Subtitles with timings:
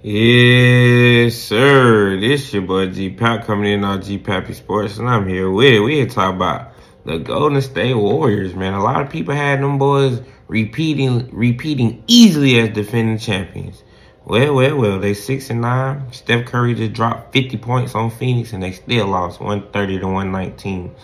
[0.00, 2.20] Yes, sir.
[2.20, 5.72] This your boy G Pap coming in on G Pappy Sports, and I'm here with
[5.72, 5.80] it.
[5.80, 6.68] We here talk about
[7.04, 8.74] the Golden State Warriors, man.
[8.74, 13.82] A lot of people had them boys repeating, repeating easily as defending champions.
[14.24, 15.00] Well, well, well.
[15.00, 16.12] They six and nine.
[16.12, 20.94] Steph Curry just dropped 50 points on Phoenix, and they still lost 130 to 119.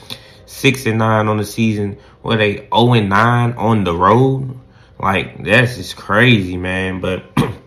[0.47, 1.99] Six and nine on the season.
[2.23, 4.57] Were they 0 and nine on the road?
[5.01, 7.01] Like that's just crazy, man.
[7.01, 7.25] But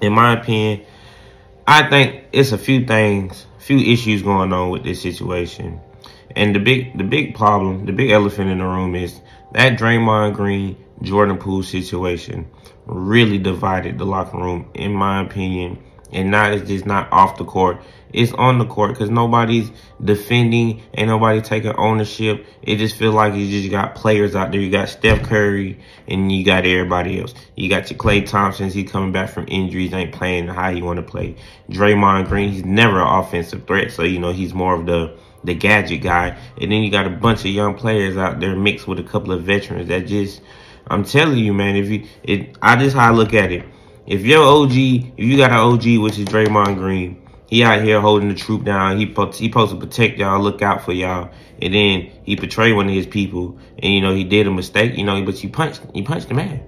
[0.00, 0.86] in my opinion,
[1.66, 5.80] I think it's a few things, few issues going on with this situation.
[6.34, 9.20] And the big the big problem, the big elephant in the room is
[9.52, 12.48] that Draymond Green, Jordan Poole situation
[12.86, 15.82] really divided the locker room, in my opinion.
[16.12, 17.82] And not it's just not off the court.
[18.12, 19.70] It's on the court because nobody's
[20.02, 22.46] defending, ain't nobody taking ownership.
[22.62, 24.60] It just feel like you just got players out there.
[24.60, 27.34] You got Steph Curry and you got everybody else.
[27.54, 28.72] You got your Klay Thompsons.
[28.72, 31.36] He coming back from injuries, ain't playing how he want to play.
[31.68, 35.54] Draymond Green, he's never an offensive threat, so you know he's more of the the
[35.54, 36.36] gadget guy.
[36.60, 39.32] And then you got a bunch of young players out there mixed with a couple
[39.32, 40.40] of veterans that just,
[40.86, 43.64] I'm telling you, man, if you, it, I just how I look at it.
[44.08, 48.00] If your OG, if you got an OG, which is Draymond Green, he out here
[48.00, 48.96] holding the troop down.
[48.96, 51.28] He he supposed to protect y'all, look out for y'all,
[51.60, 54.96] and then he betrayed one of his people, and you know he did a mistake,
[54.96, 56.64] you know, but you punched, you punched the man,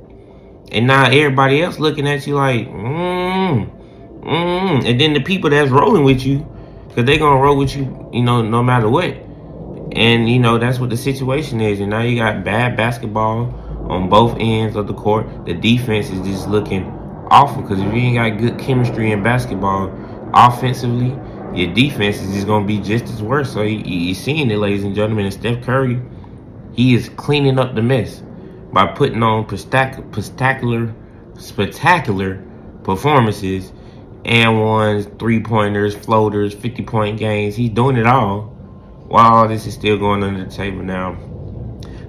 [0.70, 5.70] and now everybody else looking at you like, mm, mm, and then the people that's
[5.70, 6.40] rolling with you,
[6.94, 9.16] cause they gonna roll with you, you know, no matter what,
[9.92, 13.46] and you know that's what the situation is, and now you got bad basketball
[13.88, 15.46] on both ends of the court.
[15.46, 16.99] The defense is just looking
[17.30, 19.92] awful because if you ain't got good chemistry in basketball
[20.34, 21.16] offensively,
[21.54, 23.52] your defense is just going to be just as worse.
[23.52, 25.24] So you, you seeing it, ladies and gentlemen.
[25.24, 26.00] And Steph Curry,
[26.72, 28.22] he is cleaning up the mess
[28.72, 30.94] by putting on spectacular,
[31.38, 32.44] spectacular
[32.84, 33.72] performances
[34.24, 37.56] and ones, three pointers, floaters, 50 point games.
[37.56, 38.42] He's doing it all
[39.08, 41.18] while all this is still going under the table now.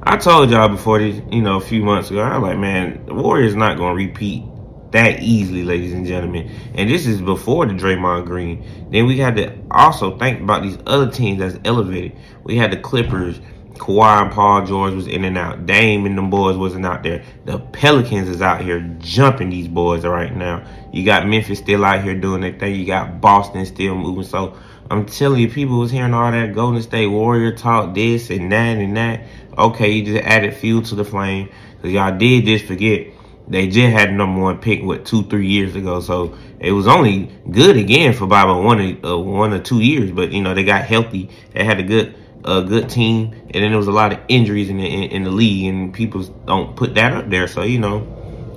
[0.04, 3.06] I told y'all before this, you know, a few months ago, I was like, man,
[3.06, 4.44] the Warriors not going to repeat
[4.92, 6.52] that easily, ladies and gentlemen.
[6.76, 8.90] And this is before the Draymond Green.
[8.92, 12.18] Then we had to also think about these other teams that's elevated.
[12.44, 13.40] We had the Clippers.
[13.76, 15.66] Kawhi and Paul George was in and out.
[15.66, 17.24] Dame and them boys wasn't out there.
[17.46, 20.64] The Pelicans is out here jumping these boys right now.
[20.94, 22.76] You got Memphis still out here doing their thing.
[22.76, 24.24] You got Boston still moving.
[24.24, 24.56] So
[24.92, 28.78] I'm telling you, people was hearing all that Golden State Warrior talk, this and that
[28.78, 29.24] and that.
[29.58, 31.50] Okay, you just added fuel to the flame.
[31.78, 33.08] Because y'all did just forget
[33.52, 36.00] they just had number one pick what two three years ago.
[36.00, 40.12] So it was only good again for about one or uh, one or two years.
[40.12, 41.30] But you know they got healthy.
[41.54, 43.34] They had a good a good team.
[43.34, 45.66] And then there was a lot of injuries in the in, in, the league.
[45.66, 47.48] And people don't put that up there.
[47.48, 48.00] So you know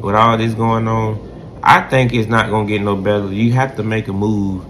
[0.00, 1.34] with all this going on
[1.66, 3.32] i think it's not to get no better.
[3.32, 4.66] You have to make a move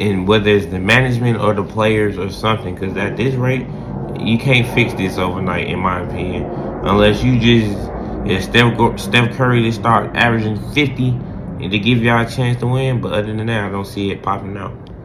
[0.00, 2.74] in whether it's the management or the players or something.
[2.74, 3.66] Because at this rate
[4.18, 6.44] you can't fix this overnight in my opinion.
[6.44, 7.93] Unless you just
[8.26, 12.66] yeah, Steph, Steph Curry to start averaging 50 and to give y'all a chance to
[12.66, 13.00] win.
[13.00, 14.83] But other than that, I don't see it popping out.